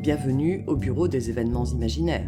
[0.00, 2.26] Bienvenue au bureau des événements imaginaires.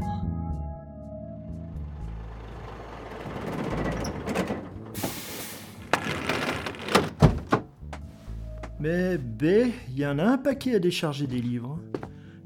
[8.79, 9.45] Mais B,
[9.89, 11.79] il y en a un paquet à décharger des livres.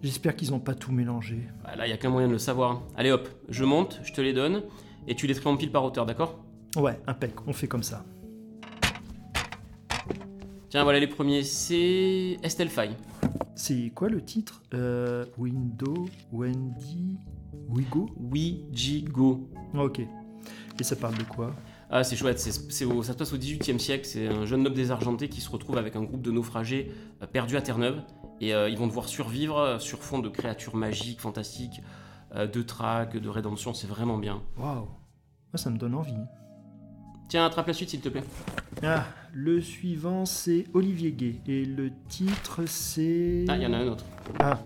[0.00, 1.48] J'espère qu'ils n'ont pas tout mélangé.
[1.64, 2.82] Bah, là, il y a qu'un moyen de le savoir.
[2.96, 4.62] Allez hop, je monte, je te les donne,
[5.08, 6.38] et tu les tries en pile par hauteur, d'accord?
[6.76, 8.04] Ouais, impec, on fait comme ça.
[10.68, 12.90] Tiens, voilà les premiers, c'est Estelfy.
[13.56, 17.16] C'est quoi le titre euh, Window, Wendy,
[17.68, 18.10] Wigo?
[18.20, 19.48] Ouijigo.
[19.74, 20.00] Ah, Ok.
[20.78, 21.54] Et ça parle de quoi?
[21.88, 22.36] Ah, c'est chouette,
[22.86, 24.04] au- ça se passe au XVIIIe siècle.
[24.06, 26.92] C'est un jeune noble désargenté qui se retrouve avec un groupe de naufragés
[27.22, 28.02] euh, perdus à Terre-Neuve.
[28.42, 31.80] Et euh, ils vont devoir survivre sur fond de créatures magiques, fantastiques,
[32.34, 33.72] de traque, de rédemption.
[33.72, 34.42] C'est vraiment bien.
[34.58, 34.86] Waouh
[35.54, 36.12] ça me donne envie.
[37.30, 38.22] Tiens, attrape la suite, s'il te plaît.
[38.82, 41.40] Ah, le suivant, c'est Olivier Gay.
[41.46, 43.44] Et le titre, c'est...
[43.48, 44.04] Ah, il y en a un autre.
[44.38, 44.58] Ah.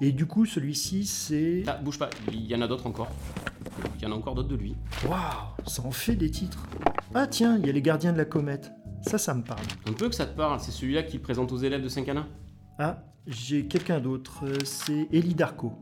[0.00, 1.62] Et du coup, celui-ci, c'est...
[1.66, 3.08] Ah, bouge pas, il y en a d'autres encore.
[3.98, 4.74] Il y en a encore d'autres de lui.
[5.08, 5.20] Waouh
[5.66, 6.66] Ça en fait des titres.
[7.14, 8.70] Ah tiens, il y a les gardiens de la comète.
[9.02, 9.62] Ça, ça me parle.
[9.88, 12.26] Un peu que ça te parle, c'est celui-là qui présente aux élèves de Saint-Canin.
[12.78, 14.44] Ah, j'ai quelqu'un d'autre.
[14.44, 15.72] euh, C'est Elie Darko.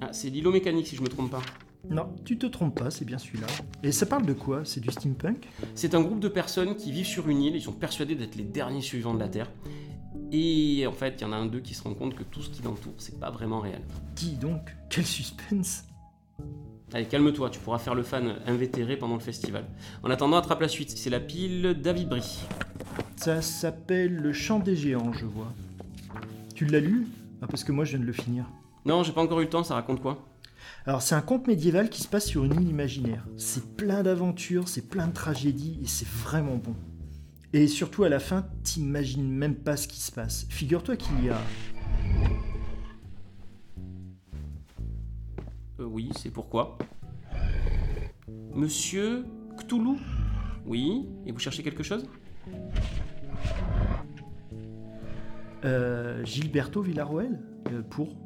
[0.00, 1.42] Ah, c'est l'îlot mécanique si je me trompe pas.
[1.88, 3.46] Non, tu te trompes pas, c'est bien celui-là.
[3.82, 4.64] Et ça parle de quoi?
[4.64, 5.48] C'est du steampunk?
[5.74, 8.44] C'est un groupe de personnes qui vivent sur une île, ils sont persuadés d'être les
[8.44, 9.50] derniers survivants de la Terre.
[10.32, 12.42] Et en fait, il y en a un d'eux qui se rend compte que tout
[12.42, 13.82] ce qui l'entoure, c'est pas vraiment réel.
[14.14, 15.84] Dis donc, quel suspense
[16.92, 19.64] Allez, calme-toi, tu pourras faire le fan invétéré pendant le festival.
[20.02, 20.90] En attendant, attrape la suite.
[20.90, 22.40] C'est la pile David Brie.
[23.16, 25.52] Ça s'appelle Le Chant des Géants, je vois.
[26.54, 27.06] Tu l'as lu?
[27.42, 28.46] Ah, parce que moi, je viens de le finir.
[28.84, 30.29] Non, j'ai pas encore eu le temps, ça raconte quoi?
[30.86, 33.26] Alors, c'est un conte médiéval qui se passe sur une île imaginaire.
[33.36, 36.74] C'est plein d'aventures, c'est plein de tragédies, et c'est vraiment bon.
[37.52, 40.46] Et surtout, à la fin, t'imagines même pas ce qui se passe.
[40.48, 41.38] Figure-toi qu'il y a...
[45.80, 46.78] Euh, oui, c'est pourquoi?
[48.54, 49.24] Monsieur
[49.58, 49.96] Cthulhu?
[50.66, 52.06] Oui, et vous cherchez quelque chose?
[55.64, 57.40] Euh, Gilberto Villarroel
[57.72, 58.16] Euh, Pour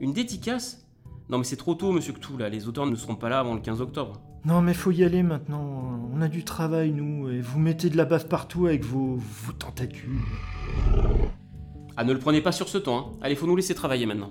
[0.00, 0.86] Une dédicace
[1.28, 2.48] Non mais c'est trop tôt, monsieur Cthulhu, là.
[2.48, 4.20] Les auteurs ne seront pas là avant le 15 octobre.
[4.44, 6.00] Non, mais faut y aller maintenant.
[6.14, 9.52] On a du travail, nous, et vous mettez de la baffe partout avec vos, vos
[9.52, 10.20] tentacules.
[11.96, 13.06] Ah, ne le prenez pas sur ce ton, hein.
[13.20, 14.30] Allez, faut nous laisser travailler maintenant.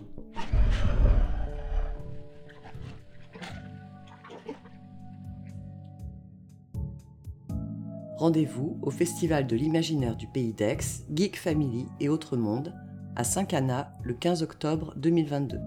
[8.17, 10.77] Rendez-vous au Festival de l'imaginaire du Pays d'Aix,
[11.13, 12.73] Geek Family et Autres Mondes,
[13.17, 15.57] à Saint-Cana le 15 octobre 2022.